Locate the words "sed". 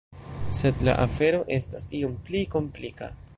0.59-0.81